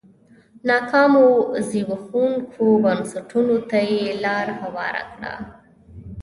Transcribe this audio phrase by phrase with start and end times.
[0.67, 1.27] ناکامو
[1.69, 5.33] زبېښونکو بنسټونو ته یې لار هواره کړه.